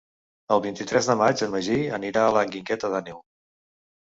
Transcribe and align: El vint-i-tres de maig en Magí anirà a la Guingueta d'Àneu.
El 0.53 0.61
vint-i-tres 0.63 1.09
de 1.09 1.15
maig 1.19 1.43
en 1.47 1.53
Magí 1.57 1.77
anirà 1.99 2.25
a 2.29 2.33
la 2.39 2.45
Guingueta 2.57 2.93
d'Àneu. 2.97 3.23